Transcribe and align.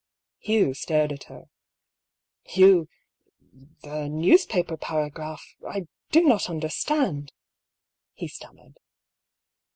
Hugh 0.39 0.73
stared 0.73 1.11
at 1.11 1.25
her. 1.25 1.47
"You— 2.55 2.89
a 3.83 4.09
newspaper 4.09 4.75
paragraph— 4.75 5.43
I 5.73 5.85
do 6.09 6.23
not 6.23 6.49
under 6.49 6.69
stand," 6.69 7.33
he 8.13 8.27
stammered. 8.27 8.79